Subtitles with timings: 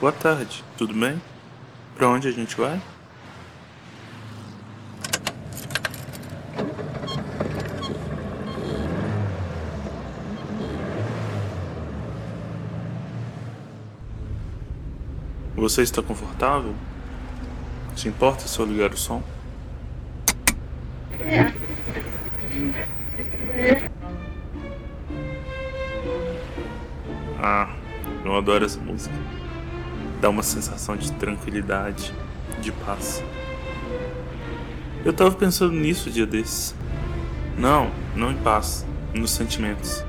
[0.00, 1.20] Boa tarde, tudo bem?
[1.96, 2.80] Pra onde a gente vai?
[15.56, 16.76] Você está confortável?
[17.96, 19.20] Se importa se eu ligar o som?
[27.42, 27.74] Ah,
[28.24, 29.47] eu adoro essa música.
[30.20, 32.12] Dá uma sensação de tranquilidade,
[32.60, 33.22] de paz.
[35.04, 36.74] Eu tava pensando nisso o dia desses.
[37.56, 40.04] Não, não em paz, nos sentimentos.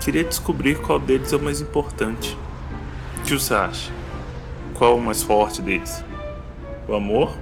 [0.00, 2.36] Queria descobrir qual deles é o mais importante.
[3.16, 3.92] O que você acha?
[4.74, 6.04] Qual é o mais forte deles?
[6.86, 7.36] O amor?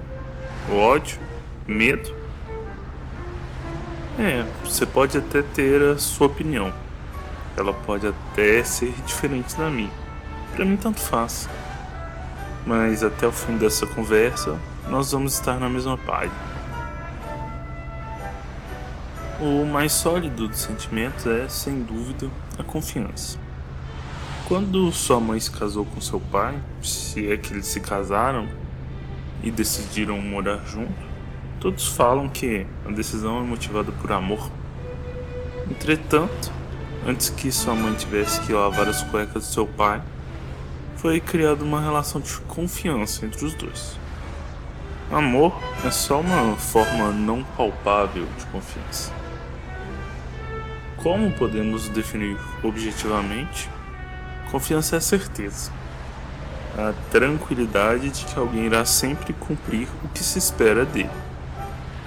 [0.69, 1.19] O ódio?
[1.67, 2.13] O medo?
[4.17, 6.73] É, você pode até ter a sua opinião.
[7.55, 10.08] Ela pode até ser diferente da minha.
[10.55, 11.49] Para mim, tanto faz.
[12.65, 16.33] Mas até o fim dessa conversa, nós vamos estar na mesma página.
[19.39, 23.37] O mais sólido dos sentimentos é, sem dúvida, a confiança.
[24.49, 28.49] Quando sua mãe se casou com seu pai, se é que eles se casaram
[29.43, 30.91] e decidiram morar junto,
[31.59, 34.51] todos falam que a decisão é motivada por amor.
[35.69, 36.51] Entretanto,
[37.07, 40.01] antes que sua mãe tivesse que lavar as cuecas do seu pai,
[41.01, 43.97] foi criada uma relação de confiança entre os dois.
[45.09, 49.09] Amor é só uma forma não palpável de confiança.
[50.97, 53.69] Como podemos definir objetivamente?
[54.51, 55.71] Confiança é a certeza.
[56.77, 61.09] A tranquilidade de que alguém irá sempre cumprir o que se espera dele.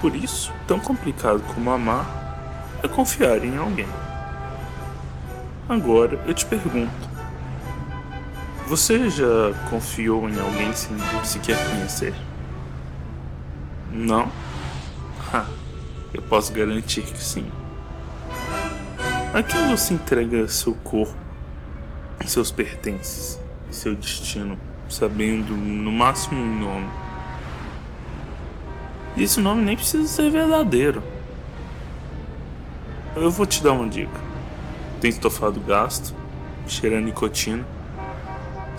[0.02, 3.88] Por isso, tão complicado como amar é confiar em alguém.
[5.66, 7.11] Agora eu te pergunto:
[8.72, 12.14] você já confiou em alguém sem sequer conhecer?
[13.92, 14.32] Não?
[15.30, 15.44] Ha,
[16.14, 17.44] eu posso garantir que sim.
[19.34, 21.14] A quem você entrega seu corpo
[22.24, 23.38] seus pertences,
[23.70, 26.88] seu destino, sabendo no máximo um nome.
[29.18, 31.02] E esse nome nem precisa ser verdadeiro.
[33.14, 34.18] Eu vou te dar uma dica.
[34.98, 36.14] Tem estofado gasto,
[36.66, 37.66] cheira nicotina,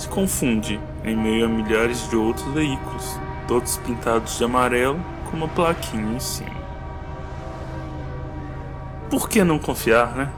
[0.04, 5.48] se confunde em meio a milhares de outros veículos, todos pintados de amarelo com uma
[5.48, 6.62] plaquinha em cima.
[9.10, 10.30] Por que não confiar, né?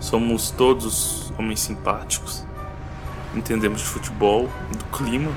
[0.00, 2.46] Somos todos homens simpáticos.
[3.34, 5.30] Entendemos de futebol, do clima.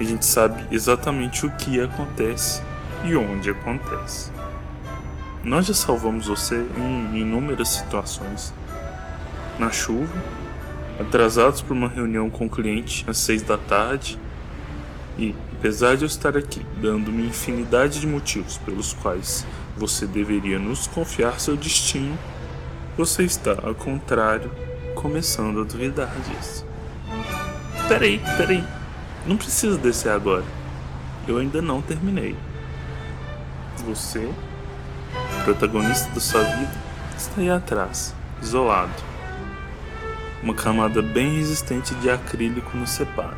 [0.00, 2.62] A gente sabe exatamente o que acontece
[3.04, 4.32] e onde acontece.
[5.42, 8.54] Nós já salvamos você em inúmeras situações.
[9.58, 10.08] Na chuva,
[10.98, 14.18] atrasados por uma reunião com o cliente às seis da tarde.
[15.18, 19.46] E, apesar de eu estar aqui dando uma infinidade de motivos pelos quais
[19.76, 22.18] você deveria nos confiar seu destino,
[22.96, 24.50] você está, ao contrário,
[24.94, 26.64] começando a duvidar disso.
[27.88, 28.64] Peraí, peraí.
[29.26, 30.44] Não precisa descer agora.
[31.26, 32.36] Eu ainda não terminei.
[33.86, 34.30] Você,
[35.44, 36.72] protagonista da sua vida,
[37.16, 39.13] está aí atrás, isolado.
[40.44, 43.34] Uma camada bem resistente de acrílico nos separa.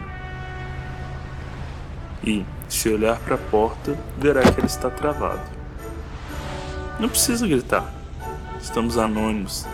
[2.25, 5.45] E, se olhar para a porta, verá que ela está travada.
[6.99, 7.95] Não precisa gritar.
[8.61, 9.65] Estamos anônimos,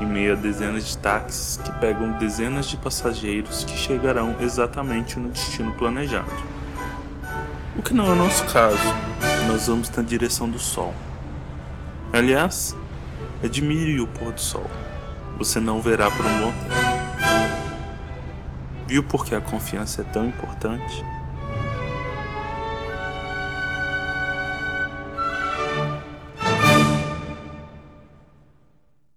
[0.00, 5.28] em meio a dezenas de táxis que pegam dezenas de passageiros que chegarão exatamente no
[5.28, 6.32] destino planejado.
[7.76, 8.78] O que não é o nosso caso,
[9.46, 10.94] nós vamos na direção do sol.
[12.14, 12.74] Aliás,
[13.44, 14.70] admire o pôr do sol.
[15.38, 16.76] Você não verá por um bom tempo.
[18.86, 21.04] Viu por que a confiança é tão importante?